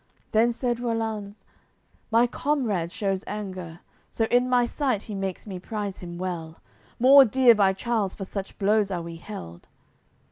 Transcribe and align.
Then 0.31 0.51
said 0.51 0.79
Rollanz: 0.79 1.45
"My 2.09 2.25
comrade 2.25 2.91
shews 2.91 3.23
anger, 3.27 3.81
So 4.09 4.25
in 4.31 4.49
my 4.49 4.65
sight 4.65 5.03
he 5.03 5.13
makes 5.13 5.45
me 5.45 5.59
prize 5.59 5.99
him 5.99 6.17
well; 6.17 6.59
More 6.99 7.23
dear 7.23 7.53
by 7.53 7.73
Charles 7.73 8.15
for 8.15 8.25
such 8.25 8.57
blows 8.57 8.89
are 8.89 9.03
we 9.03 9.17
held." 9.17 9.67